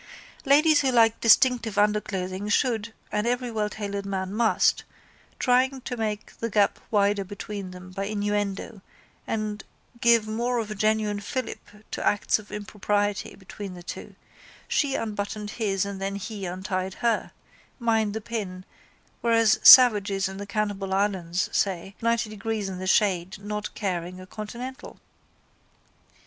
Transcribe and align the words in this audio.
Ladies 0.45 0.81
who 0.81 0.91
like 0.91 1.21
distinctive 1.21 1.77
underclothing 1.77 2.49
should, 2.49 2.91
and 3.11 3.27
every 3.27 3.51
welltailored 3.51 4.03
man 4.03 4.33
must, 4.33 4.83
trying 5.37 5.79
to 5.81 5.95
make 5.95 6.35
the 6.39 6.49
gap 6.49 6.79
wider 6.89 7.23
between 7.23 7.69
them 7.69 7.91
by 7.91 8.05
innuendo 8.05 8.81
and 9.27 9.63
give 9.99 10.27
more 10.27 10.57
of 10.57 10.71
a 10.71 10.73
genuine 10.73 11.19
filip 11.19 11.69
to 11.91 12.03
acts 12.03 12.39
of 12.39 12.51
impropriety 12.51 13.35
between 13.35 13.75
the 13.75 13.83
two, 13.83 14.15
she 14.67 14.95
unbuttoned 14.95 15.51
his 15.51 15.85
and 15.85 16.01
then 16.01 16.15
he 16.15 16.47
untied 16.47 16.95
her, 17.05 17.31
mind 17.77 18.15
the 18.15 18.21
pin, 18.21 18.65
whereas 19.21 19.59
savages 19.61 20.27
in 20.27 20.37
the 20.37 20.47
cannibal 20.47 20.95
islands, 20.95 21.47
say, 21.51 21.93
at 21.95 22.01
ninety 22.01 22.27
degrees 22.27 22.67
in 22.69 22.79
the 22.79 22.87
shade 22.87 23.37
not 23.37 23.75
caring 23.75 24.19
a 24.19 24.25
continental. 24.25 24.99